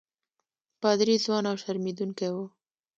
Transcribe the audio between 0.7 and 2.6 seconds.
پادري ځوان او شرمېدونکی وو.